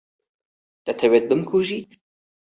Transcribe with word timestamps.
دەتەوێت 0.85 1.25
بمکوژیت؟ 1.29 1.91